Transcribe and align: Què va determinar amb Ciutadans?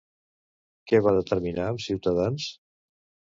Què 0.91 1.01
va 1.07 1.13
determinar 1.17 1.67
amb 1.73 1.85
Ciutadans? 1.87 2.47